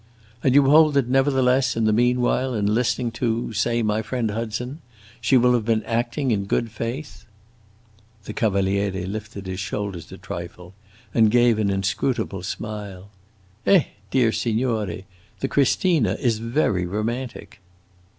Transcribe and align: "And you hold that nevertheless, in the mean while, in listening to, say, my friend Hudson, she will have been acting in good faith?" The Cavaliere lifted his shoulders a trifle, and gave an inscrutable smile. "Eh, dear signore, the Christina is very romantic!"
"And 0.43 0.55
you 0.55 0.63
hold 0.63 0.95
that 0.95 1.07
nevertheless, 1.07 1.75
in 1.77 1.85
the 1.85 1.93
mean 1.93 2.21
while, 2.21 2.55
in 2.55 2.65
listening 2.65 3.11
to, 3.21 3.53
say, 3.53 3.83
my 3.83 4.01
friend 4.01 4.31
Hudson, 4.31 4.81
she 5.21 5.37
will 5.37 5.53
have 5.53 5.65
been 5.65 5.83
acting 5.83 6.31
in 6.31 6.45
good 6.45 6.71
faith?" 6.71 7.27
The 8.23 8.33
Cavaliere 8.33 9.05
lifted 9.05 9.45
his 9.45 9.59
shoulders 9.59 10.11
a 10.11 10.17
trifle, 10.17 10.73
and 11.13 11.29
gave 11.29 11.59
an 11.59 11.69
inscrutable 11.69 12.41
smile. 12.41 13.11
"Eh, 13.67 13.83
dear 14.09 14.31
signore, 14.31 15.05
the 15.39 15.47
Christina 15.47 16.13
is 16.13 16.39
very 16.39 16.87
romantic!" 16.87 17.61